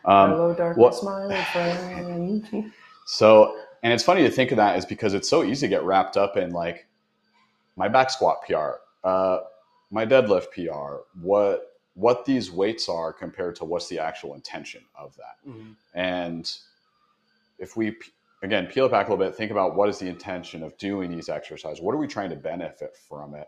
Um, 0.05 0.31
Hello, 0.31 0.53
darkness, 0.53 1.03
my 1.03 1.43
friend. 1.45 2.71
so, 3.05 3.57
and 3.83 3.93
it's 3.93 4.03
funny 4.03 4.24
to 4.24 4.31
think 4.31 4.51
of 4.51 4.57
that 4.57 4.77
is 4.77 4.86
because 4.86 5.13
it's 5.13 5.29
so 5.29 5.43
easy 5.43 5.67
to 5.67 5.69
get 5.69 5.83
wrapped 5.83 6.17
up 6.17 6.38
in 6.38 6.51
like 6.51 6.88
my 7.75 7.88
back 7.88 8.09
squat 8.09 8.41
PR, 8.45 8.71
uh, 9.03 9.39
my 9.91 10.05
deadlift 10.05 10.51
PR, 10.51 11.01
what 11.21 11.65
what 11.95 12.24
these 12.24 12.50
weights 12.50 12.88
are 12.88 13.12
compared 13.12 13.55
to 13.57 13.65
what's 13.65 13.89
the 13.89 14.00
actual 14.00 14.33
intention 14.33 14.81
of 14.95 15.15
that. 15.17 15.50
Mm-hmm. 15.50 15.71
And 15.95 16.50
if 17.57 17.75
we 17.75 17.98
again, 18.41 18.67
peel 18.67 18.86
it 18.86 18.91
back 18.91 19.08
a 19.08 19.12
little 19.12 19.25
bit, 19.25 19.36
think 19.36 19.51
about 19.51 19.75
what 19.75 19.89
is 19.89 20.00
the 20.00 20.08
intention 20.08 20.63
of 20.63 20.77
doing 20.77 21.12
these 21.12 21.29
exercises? 21.29 21.81
What 21.81 21.93
are 21.93 21.98
we 21.98 22.08
trying 22.08 22.29
to 22.29 22.36
benefit 22.36 22.96
from 23.08 23.36
it? 23.36 23.48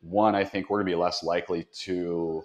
One, 0.00 0.34
I 0.34 0.44
think 0.44 0.70
we're 0.70 0.78
going 0.78 0.86
to 0.86 0.92
be 0.92 1.02
less 1.02 1.22
likely 1.22 1.66
to 1.80 2.44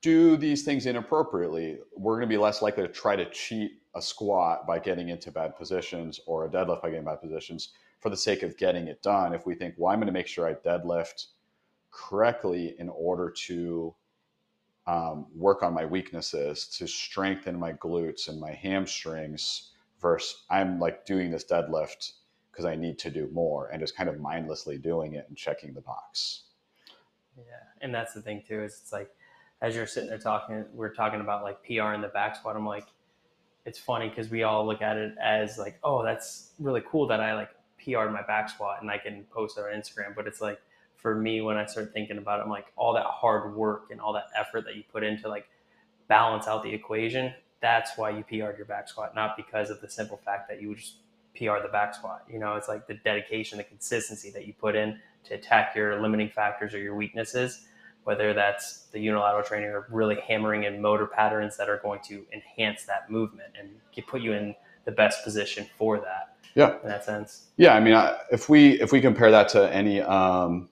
do 0.00 0.36
these 0.36 0.64
things 0.64 0.86
inappropriately. 0.86 1.78
We're 1.96 2.16
going 2.16 2.28
to 2.28 2.34
be 2.34 2.38
less 2.38 2.62
likely 2.62 2.82
to 2.82 2.92
try 2.92 3.16
to 3.16 3.28
cheat 3.30 3.72
a 3.94 4.02
squat 4.02 4.66
by 4.66 4.78
getting 4.78 5.08
into 5.08 5.30
bad 5.30 5.56
positions 5.56 6.20
or 6.26 6.46
a 6.46 6.48
deadlift 6.48 6.82
by 6.82 6.90
getting 6.90 7.04
bad 7.04 7.20
positions 7.20 7.70
for 8.00 8.10
the 8.10 8.16
sake 8.16 8.42
of 8.42 8.56
getting 8.56 8.88
it 8.88 9.02
done. 9.02 9.34
If 9.34 9.46
we 9.46 9.54
think, 9.54 9.74
well, 9.76 9.92
I'm 9.92 9.98
going 9.98 10.06
to 10.06 10.12
make 10.12 10.26
sure 10.26 10.48
I 10.48 10.54
deadlift 10.54 11.26
correctly 11.90 12.74
in 12.78 12.88
order 12.88 13.30
to 13.46 13.94
um, 14.86 15.26
work 15.34 15.62
on 15.62 15.72
my 15.72 15.84
weaknesses 15.84 16.66
to 16.78 16.86
strengthen 16.86 17.58
my 17.58 17.72
glutes 17.74 18.28
and 18.28 18.40
my 18.40 18.52
hamstrings 18.52 19.70
versus 20.00 20.44
I'm 20.50 20.80
like 20.80 21.06
doing 21.06 21.30
this 21.30 21.44
deadlift 21.44 22.12
because 22.50 22.64
I 22.64 22.74
need 22.74 22.98
to 23.00 23.10
do 23.10 23.28
more 23.32 23.68
and 23.68 23.80
just 23.80 23.96
kind 23.96 24.08
of 24.08 24.20
mindlessly 24.20 24.78
doing 24.78 25.14
it 25.14 25.26
and 25.28 25.36
checking 25.36 25.72
the 25.72 25.80
box. 25.80 26.42
Yeah, 27.36 27.44
and 27.80 27.94
that's 27.94 28.12
the 28.12 28.20
thing 28.20 28.42
too. 28.46 28.62
Is 28.62 28.80
it's 28.82 28.92
like 28.92 29.10
as 29.62 29.76
you're 29.76 29.86
sitting 29.86 30.10
there 30.10 30.18
talking, 30.18 30.64
we're 30.74 30.92
talking 30.92 31.20
about 31.20 31.44
like 31.44 31.62
PR 31.64 31.92
in 31.92 32.02
the 32.02 32.10
back 32.12 32.36
squat. 32.36 32.56
I'm 32.56 32.66
like, 32.66 32.88
it's 33.64 33.78
funny 33.78 34.08
because 34.08 34.28
we 34.28 34.42
all 34.42 34.66
look 34.66 34.82
at 34.82 34.96
it 34.96 35.14
as 35.22 35.56
like, 35.56 35.78
oh, 35.84 36.02
that's 36.04 36.50
really 36.58 36.82
cool 36.86 37.06
that 37.06 37.20
I 37.20 37.34
like 37.34 37.50
PR'd 37.78 38.12
my 38.12 38.22
back 38.22 38.50
squat 38.50 38.82
and 38.82 38.90
I 38.90 38.98
can 38.98 39.24
post 39.32 39.56
it 39.56 39.62
on 39.62 39.70
Instagram. 39.70 40.14
But 40.16 40.26
it's 40.26 40.40
like 40.40 40.60
for 41.02 41.16
me, 41.16 41.40
when 41.40 41.56
I 41.56 41.66
start 41.66 41.92
thinking 41.92 42.16
about 42.16 42.38
it, 42.38 42.44
I'm 42.44 42.48
like, 42.48 42.66
all 42.76 42.94
that 42.94 43.04
hard 43.06 43.54
work 43.56 43.88
and 43.90 44.00
all 44.00 44.12
that 44.12 44.28
effort 44.38 44.64
that 44.64 44.76
you 44.76 44.84
put 44.90 45.02
into 45.02 45.28
like 45.28 45.48
balance 46.08 46.46
out 46.46 46.62
the 46.62 46.72
equation. 46.72 47.34
That's 47.60 47.98
why 47.98 48.10
you 48.10 48.22
PR'd 48.22 48.56
your 48.56 48.66
back 48.66 48.88
squat, 48.88 49.14
not 49.14 49.36
because 49.36 49.68
of 49.68 49.80
the 49.80 49.90
simple 49.90 50.20
fact 50.24 50.48
that 50.48 50.62
you 50.62 50.74
just 50.76 50.94
PR 51.36 51.60
the 51.60 51.68
back 51.70 51.94
squat. 51.94 52.24
You 52.30 52.38
know, 52.38 52.54
it's 52.54 52.68
like 52.68 52.86
the 52.86 52.94
dedication, 52.94 53.58
the 53.58 53.64
consistency 53.64 54.30
that 54.30 54.46
you 54.46 54.52
put 54.52 54.76
in 54.76 54.98
to 55.24 55.34
attack 55.34 55.74
your 55.74 56.00
limiting 56.00 56.28
factors 56.28 56.72
or 56.72 56.78
your 56.78 56.94
weaknesses, 56.94 57.66
whether 58.04 58.32
that's 58.32 58.86
the 58.92 59.00
unilateral 59.00 59.42
training 59.42 59.70
or 59.70 59.86
really 59.90 60.20
hammering 60.20 60.64
in 60.64 60.80
motor 60.80 61.06
patterns 61.06 61.56
that 61.56 61.68
are 61.68 61.78
going 61.78 62.00
to 62.08 62.24
enhance 62.32 62.84
that 62.84 63.10
movement 63.10 63.50
and 63.58 63.70
put 64.06 64.22
you 64.22 64.32
in 64.32 64.54
the 64.84 64.92
best 64.92 65.24
position 65.24 65.66
for 65.76 65.98
that. 65.98 66.36
Yeah. 66.54 66.80
In 66.82 66.88
that 66.88 67.04
sense. 67.04 67.46
Yeah. 67.56 67.74
I 67.74 67.80
mean, 67.80 67.94
if 68.30 68.48
we, 68.48 68.80
if 68.80 68.92
we 68.92 69.00
compare 69.00 69.30
that 69.30 69.48
to 69.50 69.72
any, 69.72 70.00
um, 70.00 70.68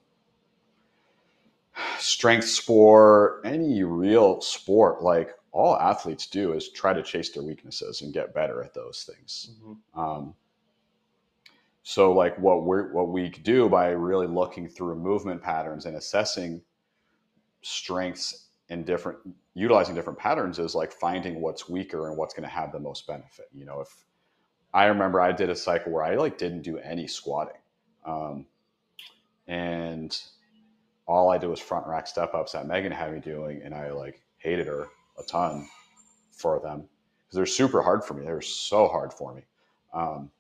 strength 1.99 2.47
sport, 2.47 3.43
any 3.45 3.83
real 3.83 4.41
sport, 4.41 5.03
like 5.03 5.35
all 5.53 5.77
athletes 5.77 6.27
do 6.27 6.53
is 6.53 6.71
try 6.71 6.93
to 6.93 7.03
chase 7.03 7.31
their 7.31 7.43
weaknesses 7.43 8.03
and 8.03 8.13
get 8.13 8.35
better 8.35 8.63
at 8.63 8.75
those 8.75 9.09
things. 9.09 9.51
Mm-hmm. 9.63 10.01
Um, 10.01 10.35
so 11.83 12.13
like 12.13 12.39
what 12.39 12.65
we 12.65 12.79
what 12.93 13.09
we 13.09 13.31
do 13.31 13.69
by 13.69 13.89
really 13.89 14.27
looking 14.27 14.69
through 14.69 14.97
movement 14.97 15.43
patterns 15.43 15.87
and 15.87 15.97
assessing 15.97 16.63
strengths 17.63 18.49
in 18.69 18.85
different 18.85 19.19
utilizing 19.55 19.95
different 19.95 20.19
patterns 20.19 20.59
is 20.59 20.75
like 20.75 20.93
finding 20.93 21.41
what's 21.41 21.69
weaker 21.69 22.09
and 22.09 22.17
what's 22.17 22.35
going 22.35 22.49
to 22.49 22.55
have 22.55 22.71
the 22.73 22.79
most 22.79 23.07
benefit. 23.07 23.49
You 23.53 23.65
know, 23.65 23.81
if 23.81 24.05
I 24.73 24.87
remember 24.87 25.21
I 25.21 25.33
did 25.33 25.51
a 25.51 25.57
cycle 25.57 25.93
where 25.93 26.05
I 26.05 26.15
like 26.15 26.39
didn't 26.39 26.63
do 26.63 26.79
any 26.79 27.07
squatting. 27.07 27.61
Um, 28.05 28.47
and 29.47 30.17
all 31.11 31.31
I 31.31 31.39
did 31.39 31.49
was 31.49 31.61
front 31.61 31.87
rack 31.87 32.07
step 32.07 32.35
ups 32.35 32.53
that 32.53 32.67
Megan 32.67 32.93
had 32.93 33.13
me 33.13 33.21
doing, 33.21 33.61
and 33.65 33.75
I 33.75 33.91
like 33.91 34.23
hated 34.39 34.67
her 34.69 34.87
a 35.19 35.23
ton 35.25 35.69
for 36.31 36.61
them 36.61 36.89
because 37.27 37.37
they're 37.37 37.47
super 37.47 37.83
hard 37.83 38.05
for 38.05 38.15
me. 38.15 38.25
They're 38.25 38.41
so 38.41 38.87
hard 38.87 39.13
for 39.13 39.35
me. 39.35 39.43
Um, 39.93 40.31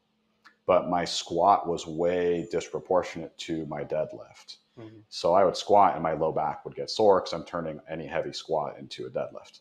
but 0.66 0.88
my 0.88 1.04
squat 1.04 1.68
was 1.68 1.86
way 1.86 2.46
disproportionate 2.52 3.36
to 3.38 3.66
my 3.66 3.82
deadlift. 3.82 4.58
Mm-hmm. 4.78 5.00
So 5.08 5.34
I 5.34 5.44
would 5.44 5.56
squat 5.56 5.94
and 5.94 6.02
my 6.02 6.12
low 6.12 6.30
back 6.30 6.64
would 6.64 6.76
get 6.76 6.88
sore 6.88 7.20
because 7.20 7.32
I'm 7.32 7.44
turning 7.44 7.80
any 7.90 8.06
heavy 8.06 8.32
squat 8.32 8.78
into 8.78 9.06
a 9.06 9.10
deadlift. 9.10 9.60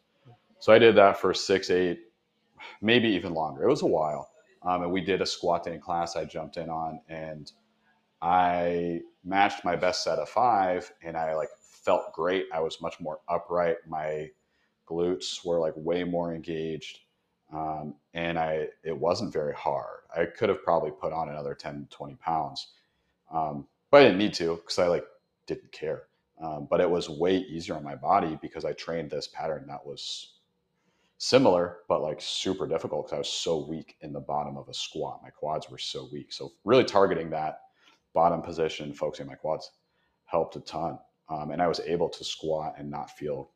So 0.59 0.71
I 0.71 0.77
did 0.77 0.95
that 0.97 1.17
for 1.17 1.33
six, 1.33 1.71
eight, 1.71 2.01
maybe 2.81 3.07
even 3.07 3.33
longer. 3.33 3.63
It 3.63 3.69
was 3.69 3.81
a 3.81 3.87
while. 3.87 4.29
Um, 4.61 4.83
and 4.83 4.91
we 4.91 5.01
did 5.01 5.21
a 5.21 5.25
squat 5.25 5.63
day 5.63 5.73
in 5.73 5.81
class 5.81 6.15
I 6.15 6.25
jumped 6.25 6.57
in 6.57 6.69
on 6.69 6.99
and 7.09 7.51
I 8.21 9.01
matched 9.23 9.63
my 9.63 9.75
best 9.75 10.03
set 10.03 10.19
of 10.19 10.29
five 10.29 10.91
and 11.01 11.15
I 11.15 11.35
like 11.35 11.49
felt 11.59 12.13
great. 12.13 12.47
I 12.53 12.59
was 12.59 12.81
much 12.81 12.99
more 12.99 13.19
upright. 13.29 13.77
My 13.88 14.29
glutes 14.88 15.45
were 15.45 15.59
like 15.59 15.73
way 15.75 16.03
more 16.03 16.33
engaged. 16.33 16.99
Um, 17.53 17.95
and 18.13 18.38
I, 18.38 18.67
it 18.83 18.97
wasn't 18.97 19.33
very 19.33 19.55
hard. 19.55 20.01
I 20.15 20.25
could 20.25 20.49
have 20.49 20.63
probably 20.63 20.91
put 20.91 21.13
on 21.13 21.29
another 21.29 21.55
10, 21.55 21.88
20 21.89 22.15
pounds. 22.15 22.67
Um, 23.31 23.67
but 23.91 24.01
I 24.01 24.05
didn't 24.05 24.19
need 24.19 24.33
to 24.35 24.57
because 24.57 24.79
I 24.79 24.88
like 24.88 25.05
didn't 25.47 25.71
care. 25.71 26.03
Um, 26.41 26.67
but 26.69 26.79
it 26.79 26.89
was 26.89 27.09
way 27.09 27.38
easier 27.38 27.75
on 27.75 27.83
my 27.83 27.95
body 27.95 28.38
because 28.41 28.65
I 28.65 28.73
trained 28.73 29.09
this 29.09 29.27
pattern 29.27 29.65
that 29.67 29.85
was 29.85 30.33
similar, 31.17 31.79
but 31.89 32.01
like 32.01 32.21
super 32.21 32.65
difficult 32.65 33.07
because 33.07 33.15
I 33.15 33.19
was 33.19 33.29
so 33.29 33.65
weak 33.65 33.97
in 34.01 34.13
the 34.13 34.21
bottom 34.21 34.57
of 34.57 34.69
a 34.69 34.73
squat. 34.73 35.19
My 35.21 35.29
quads 35.29 35.69
were 35.69 35.77
so 35.77 36.07
weak. 36.13 36.31
So 36.31 36.53
really 36.63 36.85
targeting 36.85 37.29
that 37.31 37.61
bottom 38.19 38.41
position, 38.41 38.93
focusing 38.93 39.25
my 39.25 39.35
quads, 39.35 39.71
helped 40.25 40.57
a 40.57 40.59
ton. 40.59 40.99
Um, 41.29 41.51
and 41.51 41.61
I 41.61 41.67
was 41.67 41.79
able 41.79 42.09
to 42.09 42.23
squat 42.25 42.75
and 42.77 42.91
not 42.91 43.11
feel 43.11 43.51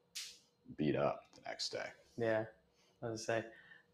beat 0.78 0.96
up 0.96 1.24
the 1.36 1.42
next 1.46 1.70
day. 1.74 1.88
Yeah, 2.18 2.46
I 3.04 3.10
was 3.10 3.26
say 3.26 3.44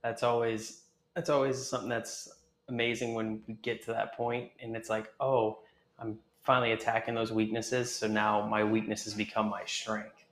that's 0.03 0.21
always 0.21 0.83
that's 1.15 1.31
always 1.31 1.57
something 1.57 1.89
that's 1.89 2.29
amazing 2.67 3.15
when 3.15 3.41
we 3.47 3.55
get 3.55 3.83
to 3.85 3.91
that 3.93 4.15
point, 4.15 4.51
and 4.61 4.75
it's 4.75 4.91
like, 4.91 5.07
oh, 5.19 5.57
I'm 5.97 6.19
finally 6.43 6.73
attacking 6.73 7.15
those 7.15 7.31
weaknesses. 7.31 7.91
So 7.91 8.05
now 8.07 8.45
my 8.45 8.63
weaknesses 8.63 9.15
become 9.15 9.49
my 9.49 9.63
strength, 9.65 10.23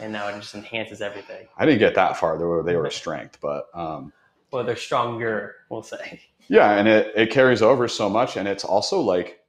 and 0.00 0.12
now 0.12 0.26
it 0.26 0.40
just 0.40 0.56
enhances 0.56 1.00
everything. 1.00 1.46
I 1.56 1.64
didn't 1.64 1.78
get 1.78 1.94
that 1.94 2.16
far. 2.16 2.36
They 2.38 2.44
were 2.44 2.64
they 2.64 2.74
were 2.74 2.90
strength, 2.90 3.38
but 3.40 3.68
um, 3.72 4.12
well, 4.50 4.64
they're 4.64 4.74
stronger. 4.74 5.54
We'll 5.68 5.84
say. 5.84 6.22
Yeah, 6.48 6.72
and 6.72 6.88
it 6.88 7.12
it 7.14 7.30
carries 7.30 7.62
over 7.62 7.86
so 7.86 8.08
much, 8.08 8.36
and 8.36 8.48
it's 8.48 8.64
also 8.64 9.00
like 9.00 9.45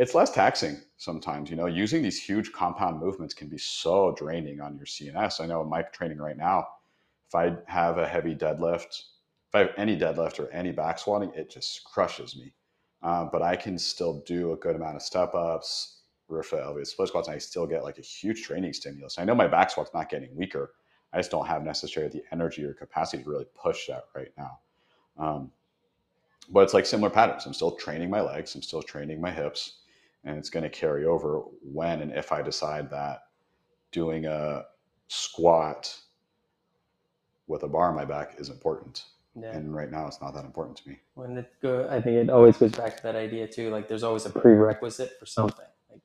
it's 0.00 0.14
less 0.14 0.30
taxing 0.30 0.80
sometimes. 0.96 1.50
You 1.50 1.56
know, 1.56 1.66
using 1.66 2.02
these 2.02 2.20
huge 2.20 2.52
compound 2.52 2.98
movements 2.98 3.34
can 3.34 3.48
be 3.48 3.58
so 3.58 4.14
draining 4.16 4.58
on 4.58 4.74
your 4.74 4.86
CNS. 4.86 5.42
I 5.42 5.46
know 5.46 5.60
in 5.60 5.68
my 5.68 5.82
training 5.82 6.16
right 6.16 6.38
now, 6.38 6.66
if 7.28 7.34
I 7.34 7.54
have 7.66 7.98
a 7.98 8.08
heavy 8.08 8.34
deadlift, 8.34 8.86
if 9.48 9.54
I 9.54 9.58
have 9.58 9.74
any 9.76 9.98
deadlift 9.98 10.40
or 10.40 10.50
any 10.52 10.72
back 10.72 10.98
squatting, 10.98 11.32
it 11.36 11.50
just 11.50 11.84
crushes 11.84 12.34
me. 12.34 12.54
Um, 13.02 13.28
but 13.30 13.42
I 13.42 13.56
can 13.56 13.76
still 13.76 14.22
do 14.26 14.52
a 14.52 14.56
good 14.56 14.74
amount 14.74 14.96
of 14.96 15.02
step 15.02 15.34
ups, 15.34 15.98
rear 16.28 16.44
elevated 16.50 16.86
split 16.86 17.08
squats, 17.08 17.28
and 17.28 17.34
I 17.34 17.38
still 17.38 17.66
get 17.66 17.84
like 17.84 17.98
a 17.98 18.02
huge 18.02 18.44
training 18.44 18.72
stimulus. 18.72 19.18
I 19.18 19.24
know 19.24 19.34
my 19.34 19.48
back 19.48 19.70
squat's 19.70 19.92
not 19.92 20.08
getting 20.08 20.34
weaker. 20.34 20.72
I 21.12 21.18
just 21.18 21.30
don't 21.30 21.46
have 21.46 21.62
necessarily 21.62 22.10
the 22.10 22.24
energy 22.32 22.64
or 22.64 22.72
capacity 22.72 23.22
to 23.22 23.28
really 23.28 23.46
push 23.54 23.88
that 23.88 24.04
right 24.16 24.32
now. 24.38 24.60
Um, 25.18 25.50
but 26.48 26.60
it's 26.60 26.72
like 26.72 26.86
similar 26.86 27.10
patterns. 27.10 27.44
I'm 27.44 27.52
still 27.52 27.72
training 27.72 28.08
my 28.08 28.22
legs. 28.22 28.54
I'm 28.54 28.62
still 28.62 28.82
training 28.82 29.20
my 29.20 29.30
hips 29.30 29.79
and 30.24 30.36
it's 30.38 30.50
going 30.50 30.62
to 30.64 30.70
carry 30.70 31.04
over 31.04 31.42
when 31.62 32.02
and 32.02 32.12
if 32.12 32.32
I 32.32 32.42
decide 32.42 32.90
that 32.90 33.22
doing 33.92 34.26
a 34.26 34.64
squat 35.08 35.96
with 37.46 37.64
a 37.64 37.68
bar 37.68 37.88
on 37.88 37.96
my 37.96 38.04
back 38.04 38.34
is 38.38 38.48
important. 38.48 39.04
Yeah. 39.40 39.52
And 39.52 39.74
right 39.74 39.90
now, 39.90 40.06
it's 40.06 40.20
not 40.20 40.34
that 40.34 40.44
important 40.44 40.76
to 40.78 40.88
me. 40.88 40.98
When 41.14 41.36
it 41.36 41.52
go, 41.62 41.88
I 41.88 42.00
think 42.00 42.16
it 42.16 42.30
always 42.30 42.56
goes 42.56 42.72
back 42.72 42.96
to 42.96 43.02
that 43.04 43.16
idea 43.16 43.46
too. 43.46 43.70
Like, 43.70 43.88
there's 43.88 44.02
always 44.02 44.26
a 44.26 44.30
prerequisite 44.30 45.18
for 45.18 45.26
something. 45.26 45.66
Like, 45.90 46.02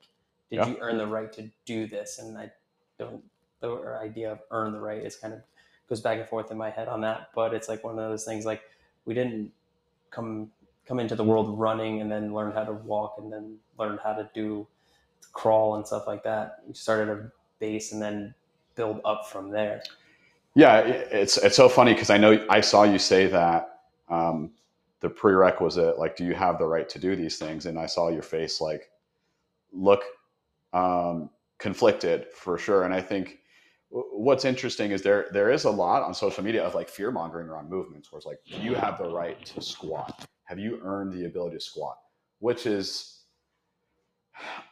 did 0.50 0.56
yeah. 0.56 0.66
you 0.68 0.78
earn 0.80 0.98
the 0.98 1.06
right 1.06 1.32
to 1.32 1.50
do 1.64 1.86
this? 1.86 2.18
And 2.18 2.38
I 2.38 2.52
don't. 2.98 3.22
The 3.60 3.98
idea 4.00 4.30
of 4.30 4.40
earn 4.50 4.72
the 4.72 4.80
right 4.80 5.04
is 5.04 5.16
kind 5.16 5.34
of 5.34 5.40
goes 5.88 6.00
back 6.00 6.18
and 6.18 6.28
forth 6.28 6.50
in 6.50 6.56
my 6.56 6.70
head 6.70 6.88
on 6.88 7.00
that. 7.00 7.30
But 7.34 7.52
it's 7.52 7.68
like 7.68 7.82
one 7.82 7.98
of 7.98 8.08
those 8.10 8.24
things. 8.24 8.46
Like, 8.46 8.62
we 9.06 9.14
didn't 9.14 9.50
come 10.10 10.50
come 10.86 11.00
into 11.00 11.14
the 11.14 11.24
world 11.24 11.58
running 11.58 12.00
and 12.00 12.10
then 12.10 12.32
learn 12.32 12.52
how 12.52 12.64
to 12.64 12.72
walk 12.72 13.16
and 13.18 13.32
then 13.32 13.56
learn 13.78 13.98
how 14.02 14.12
to 14.12 14.28
do 14.34 14.66
crawl 15.32 15.76
and 15.76 15.86
stuff 15.86 16.06
like 16.06 16.22
that. 16.22 16.62
You 16.66 16.74
start 16.74 17.08
at 17.08 17.16
a 17.16 17.30
base 17.58 17.92
and 17.92 18.00
then 18.00 18.34
build 18.74 19.00
up 19.04 19.26
from 19.28 19.50
there. 19.50 19.82
Yeah, 20.54 20.78
it's 20.78 21.36
it's 21.36 21.56
so 21.56 21.68
funny 21.68 21.92
because 21.92 22.08
I 22.08 22.16
know 22.16 22.44
I 22.48 22.62
saw 22.62 22.84
you 22.84 22.98
say 22.98 23.26
that 23.26 23.80
um, 24.08 24.52
the 25.00 25.10
prerequisite, 25.10 25.98
like, 25.98 26.16
do 26.16 26.24
you 26.24 26.34
have 26.34 26.58
the 26.58 26.64
right 26.64 26.88
to 26.88 26.98
do 26.98 27.14
these 27.14 27.36
things? 27.36 27.66
And 27.66 27.78
I 27.78 27.86
saw 27.86 28.08
your 28.08 28.22
face 28.22 28.60
like 28.60 28.90
look 29.72 30.02
um, 30.72 31.28
conflicted 31.58 32.28
for 32.32 32.56
sure. 32.56 32.84
And 32.84 32.94
I 32.94 33.02
think 33.02 33.40
what's 33.90 34.44
interesting 34.44 34.92
is 34.92 35.02
there 35.02 35.28
there 35.32 35.50
is 35.50 35.64
a 35.64 35.70
lot 35.70 36.02
on 36.02 36.14
social 36.14 36.42
media 36.42 36.64
of 36.64 36.74
like 36.74 36.88
fear 36.88 37.10
mongering 37.10 37.48
around 37.48 37.68
movements, 37.68 38.10
where 38.10 38.16
it's 38.18 38.26
like, 38.26 38.38
do 38.46 38.56
you 38.62 38.74
have 38.74 38.96
the 38.98 39.08
right 39.08 39.44
to 39.44 39.60
squat? 39.60 40.26
Have 40.46 40.58
you 40.58 40.80
earned 40.82 41.12
the 41.12 41.26
ability 41.26 41.56
to 41.56 41.62
squat? 41.62 41.98
Which 42.38 42.66
is 42.66 43.20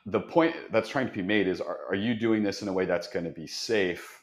the 0.06 0.20
point 0.20 0.54
that's 0.70 0.88
trying 0.88 1.08
to 1.08 1.12
be 1.12 1.22
made 1.22 1.48
is 1.48 1.60
are, 1.60 1.80
are 1.88 1.94
you 1.94 2.14
doing 2.14 2.42
this 2.42 2.62
in 2.62 2.68
a 2.68 2.72
way 2.72 2.86
that's 2.86 3.08
going 3.08 3.24
to 3.24 3.30
be 3.30 3.46
safe? 3.46 4.22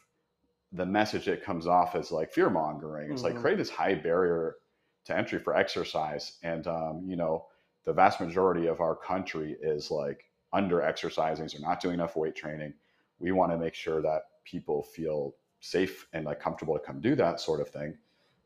The 0.72 0.86
message 0.86 1.26
that 1.26 1.44
comes 1.44 1.66
off 1.66 1.94
as 1.94 2.10
like 2.10 2.32
fear 2.32 2.48
mongering. 2.48 3.12
It's 3.12 3.22
mm-hmm. 3.22 3.34
like 3.34 3.42
create 3.42 3.58
this 3.58 3.70
high 3.70 3.94
barrier 3.94 4.56
to 5.04 5.16
entry 5.16 5.38
for 5.38 5.54
exercise. 5.54 6.38
And, 6.42 6.66
um, 6.66 7.02
you 7.06 7.16
know, 7.16 7.46
the 7.84 7.92
vast 7.92 8.20
majority 8.20 8.66
of 8.66 8.80
our 8.80 8.96
country 8.96 9.56
is 9.60 9.90
like 9.90 10.24
under 10.52 10.80
exercising, 10.80 11.48
so 11.48 11.58
not 11.58 11.80
doing 11.80 11.94
enough 11.94 12.16
weight 12.16 12.36
training. 12.36 12.72
We 13.18 13.32
want 13.32 13.52
to 13.52 13.58
make 13.58 13.74
sure 13.74 14.00
that 14.00 14.22
people 14.44 14.82
feel 14.82 15.34
safe 15.60 16.06
and 16.12 16.24
like 16.24 16.40
comfortable 16.40 16.78
to 16.78 16.84
come 16.84 17.00
do 17.00 17.14
that 17.16 17.40
sort 17.40 17.60
of 17.60 17.68
thing. 17.68 17.98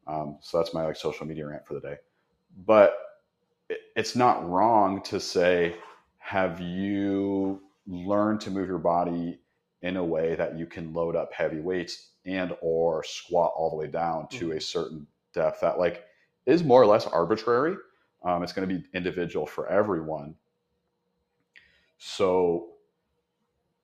Um, 0.09 0.39
so 0.41 0.59
that's 0.59 0.75
my 0.75 0.85
like 0.85 0.97
social 0.97 1.27
media 1.27 1.47
rant 1.47 1.67
for 1.67 1.75
the 1.75 1.81
day 1.81 1.97
but 2.65 2.99
it's 3.95 4.17
not 4.17 4.49
wrong 4.49 5.03
to 5.03 5.21
say, 5.21 5.77
have 6.19 6.61
you 6.61 7.61
learned 7.87 8.41
to 8.43 8.51
move 8.51 8.69
your 8.69 8.79
body 8.79 9.39
in 9.83 9.97
a 9.97 10.05
way 10.05 10.35
that 10.35 10.57
you 10.57 10.67
can 10.67 10.93
load 10.93 11.15
up 11.15 11.33
heavy 11.33 11.61
weights 11.61 12.11
and 12.25 12.57
or 12.61 13.05
squat 13.05 13.53
all 13.57 13.71
the 13.71 13.77
way 13.77 13.87
down 13.87 14.27
to 14.29 14.47
mm-hmm. 14.47 14.59
a 14.59 14.61
certain 14.61 15.07
depth 15.33 15.61
that 15.61 15.79
like 15.79 16.05
is 16.47 16.65
more 16.65 16.83
or 16.83 16.87
less 16.87 17.07
arbitrary. 17.07 17.77
Um, 18.25 18.43
it's 18.43 18.53
going 18.53 18.69
to 18.69 18.75
be 18.75 18.85
individual 18.95 19.47
for 19.47 19.69
everyone. 19.69 20.35
So, 21.99 22.71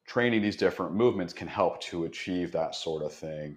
training 0.06 0.42
these 0.42 0.56
different 0.56 0.94
movements 0.94 1.32
can 1.32 1.48
help 1.48 1.80
to 1.80 2.04
achieve 2.04 2.52
that 2.52 2.74
sort 2.74 3.02
of 3.02 3.12
thing 3.12 3.56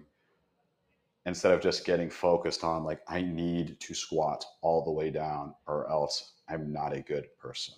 instead 1.26 1.52
of 1.52 1.60
just 1.60 1.84
getting 1.84 2.08
focused 2.08 2.64
on, 2.64 2.84
like, 2.84 3.00
I 3.08 3.20
need 3.20 3.78
to 3.80 3.94
squat 3.94 4.44
all 4.62 4.84
the 4.84 4.90
way 4.90 5.10
down 5.10 5.54
or 5.66 5.90
else 5.90 6.32
I'm 6.48 6.72
not 6.72 6.92
a 6.92 7.00
good 7.00 7.26
person 7.36 7.74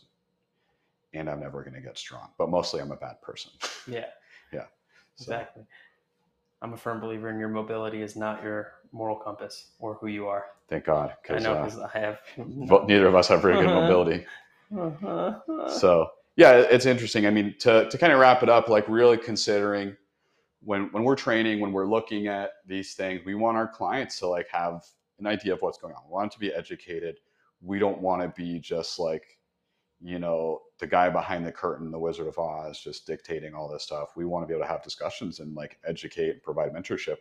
and 1.14 1.28
I'm 1.28 1.40
never 1.40 1.62
going 1.62 1.74
to 1.74 1.80
get 1.80 1.96
strong. 1.98 2.28
But 2.36 2.50
mostly, 2.50 2.80
I'm 2.80 2.92
a 2.92 2.96
bad 2.96 3.20
person. 3.22 3.50
Yeah. 3.86 4.04
yeah. 4.52 4.64
So. 5.16 5.32
Exactly. 5.32 5.62
I'm 6.60 6.74
a 6.74 6.76
firm 6.76 7.00
believer 7.00 7.30
in 7.30 7.38
your 7.38 7.48
mobility 7.48 8.02
is 8.02 8.16
not 8.16 8.42
your 8.42 8.72
moral 8.92 9.16
compass 9.16 9.70
or 9.78 9.94
who 9.94 10.08
you 10.08 10.26
are. 10.26 10.46
Thank 10.68 10.84
God. 10.84 11.14
I 11.30 11.38
know 11.38 11.54
because 11.54 11.78
uh, 11.78 11.88
I 11.94 11.98
have. 11.98 12.18
neither 12.36 13.06
of 13.06 13.14
us 13.14 13.28
have 13.28 13.40
very 13.40 13.54
good 13.54 13.66
mobility. 13.66 14.26
so 15.68 16.10
yeah, 16.36 16.52
it's 16.52 16.84
interesting. 16.84 17.26
I 17.26 17.30
mean, 17.30 17.54
to, 17.60 17.88
to 17.88 17.98
kind 17.98 18.12
of 18.12 18.18
wrap 18.18 18.42
it 18.42 18.48
up, 18.48 18.68
like 18.68 18.86
really 18.88 19.16
considering 19.16 19.96
when 20.60 20.90
when 20.92 21.04
we're 21.04 21.16
training, 21.16 21.60
when 21.60 21.72
we're 21.72 21.86
looking 21.86 22.26
at 22.26 22.50
these 22.66 22.94
things, 22.94 23.20
we 23.24 23.34
want 23.34 23.56
our 23.56 23.68
clients 23.68 24.18
to 24.20 24.26
like 24.26 24.48
have 24.48 24.84
an 25.18 25.26
idea 25.26 25.52
of 25.52 25.62
what's 25.62 25.78
going 25.78 25.94
on. 25.94 26.02
We 26.06 26.12
want 26.12 26.32
to 26.32 26.38
be 26.38 26.52
educated. 26.52 27.18
We 27.60 27.78
don't 27.78 28.00
want 28.00 28.22
to 28.22 28.28
be 28.28 28.58
just 28.58 28.98
like, 28.98 29.38
you 30.00 30.18
know, 30.18 30.62
the 30.78 30.86
guy 30.86 31.10
behind 31.10 31.44
the 31.44 31.52
curtain, 31.52 31.90
the 31.90 31.98
Wizard 31.98 32.28
of 32.28 32.38
Oz, 32.38 32.80
just 32.80 33.06
dictating 33.06 33.54
all 33.54 33.68
this 33.68 33.82
stuff. 33.82 34.10
We 34.16 34.24
want 34.24 34.44
to 34.44 34.46
be 34.46 34.54
able 34.54 34.64
to 34.64 34.70
have 34.70 34.82
discussions 34.82 35.40
and 35.40 35.54
like 35.54 35.78
educate 35.84 36.30
and 36.30 36.42
provide 36.42 36.72
mentorship 36.72 37.16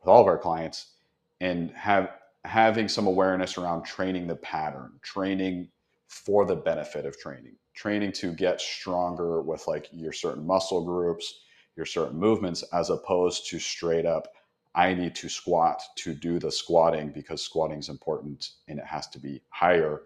with 0.00 0.08
all 0.08 0.20
of 0.20 0.26
our 0.26 0.38
clients 0.38 0.92
and 1.40 1.70
have 1.72 2.10
having 2.44 2.88
some 2.88 3.06
awareness 3.06 3.56
around 3.56 3.84
training 3.84 4.26
the 4.26 4.36
pattern, 4.36 4.92
training 5.02 5.68
for 6.08 6.44
the 6.44 6.56
benefit 6.56 7.06
of 7.06 7.18
training, 7.18 7.54
training 7.74 8.12
to 8.12 8.32
get 8.32 8.60
stronger 8.60 9.40
with 9.40 9.66
like 9.66 9.88
your 9.92 10.12
certain 10.12 10.46
muscle 10.46 10.84
groups, 10.84 11.44
your 11.76 11.86
certain 11.86 12.18
movements, 12.18 12.62
as 12.72 12.90
opposed 12.90 13.48
to 13.50 13.58
straight 13.58 14.06
up, 14.06 14.28
I 14.74 14.94
need 14.94 15.14
to 15.16 15.28
squat 15.28 15.82
to 15.96 16.14
do 16.14 16.38
the 16.38 16.50
squatting 16.50 17.10
because 17.10 17.42
squatting 17.42 17.78
is 17.78 17.88
important 17.88 18.50
and 18.68 18.78
it 18.78 18.86
has 18.86 19.06
to 19.08 19.18
be 19.18 19.42
higher. 19.50 20.02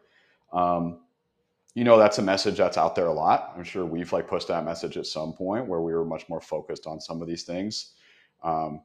Um, 0.52 1.00
you 1.74 1.84
know 1.84 1.98
that's 1.98 2.18
a 2.18 2.22
message 2.22 2.56
that's 2.56 2.78
out 2.78 2.94
there 2.94 3.06
a 3.06 3.12
lot. 3.12 3.52
I'm 3.54 3.62
sure 3.62 3.84
we've 3.84 4.12
like 4.12 4.28
pushed 4.28 4.48
that 4.48 4.64
message 4.64 4.96
at 4.96 5.06
some 5.06 5.34
point 5.34 5.66
where 5.66 5.82
we 5.82 5.92
were 5.92 6.06
much 6.06 6.26
more 6.28 6.40
focused 6.40 6.86
on 6.86 7.00
some 7.00 7.20
of 7.20 7.28
these 7.28 7.44
things. 7.44 7.92
Um, 8.42 8.82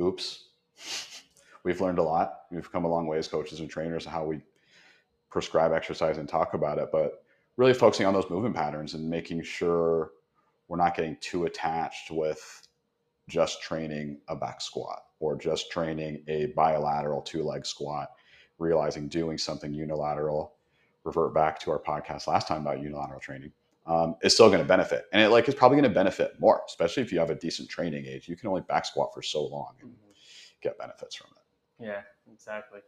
oops. 0.00 0.48
We've 1.64 1.80
learned 1.80 1.98
a 1.98 2.02
lot. 2.02 2.40
We've 2.50 2.70
come 2.70 2.84
a 2.84 2.88
long 2.88 3.06
way 3.06 3.18
as 3.18 3.28
coaches 3.28 3.60
and 3.60 3.70
trainers 3.70 4.04
how 4.04 4.24
we 4.24 4.40
prescribe 5.30 5.72
exercise 5.72 6.18
and 6.18 6.28
talk 6.28 6.54
about 6.54 6.78
it 6.78 6.88
but 6.92 7.24
really 7.56 7.74
focusing 7.74 8.06
on 8.06 8.12
those 8.12 8.28
movement 8.30 8.54
patterns 8.54 8.94
and 8.94 9.08
making 9.08 9.42
sure 9.42 10.10
we're 10.72 10.78
not 10.78 10.96
getting 10.96 11.18
too 11.20 11.44
attached 11.44 12.10
with 12.10 12.66
just 13.28 13.60
training 13.60 14.18
a 14.28 14.34
back 14.34 14.58
squat 14.62 15.02
or 15.20 15.36
just 15.36 15.70
training 15.70 16.24
a 16.28 16.46
bilateral 16.56 17.20
two 17.20 17.42
leg 17.42 17.66
squat 17.66 18.08
realizing 18.58 19.06
doing 19.06 19.36
something 19.36 19.74
unilateral 19.74 20.54
revert 21.04 21.34
back 21.34 21.58
to 21.58 21.70
our 21.70 21.78
podcast 21.78 22.26
last 22.26 22.48
time 22.48 22.62
about 22.62 22.80
unilateral 22.80 23.20
training, 23.20 23.52
um, 23.86 24.16
is 24.22 24.32
still 24.32 24.48
going 24.48 24.62
to 24.62 24.64
benefit. 24.64 25.04
And 25.12 25.20
it 25.20 25.28
like 25.28 25.46
is 25.46 25.54
probably 25.54 25.76
going 25.76 25.90
to 25.90 25.94
benefit 25.94 26.40
more, 26.40 26.62
especially 26.66 27.02
if 27.02 27.12
you 27.12 27.18
have 27.18 27.28
a 27.28 27.34
decent 27.34 27.68
training 27.68 28.06
age. 28.06 28.26
You 28.26 28.34
can 28.34 28.48
only 28.48 28.62
back 28.62 28.86
squat 28.86 29.12
for 29.12 29.20
so 29.20 29.44
long 29.44 29.74
and 29.82 29.90
mm-hmm. 29.90 30.12
get 30.62 30.78
benefits 30.78 31.14
from 31.14 31.32
it. 31.36 31.84
Yeah, 31.84 32.00
exactly. 32.32 32.80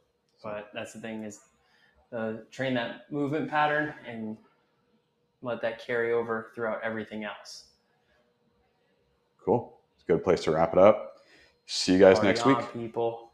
But 0.42 0.70
that's 0.72 0.94
the 0.94 1.00
thing 1.00 1.24
is 1.24 1.40
uh, 2.16 2.34
train 2.50 2.72
that 2.74 3.12
movement 3.12 3.50
pattern 3.50 3.92
and 4.08 4.38
let 5.44 5.60
that 5.60 5.84
carry 5.84 6.12
over 6.12 6.50
throughout 6.54 6.80
everything 6.82 7.24
else. 7.24 7.66
Cool. 9.44 9.78
It's 9.94 10.04
a 10.04 10.12
good 10.12 10.24
place 10.24 10.42
to 10.44 10.52
wrap 10.52 10.72
it 10.72 10.78
up. 10.78 11.16
See 11.66 11.92
you 11.92 11.98
guys 11.98 12.16
Party 12.16 12.28
next 12.28 12.42
on, 12.42 12.56
week. 12.56 12.72
People. 12.72 13.32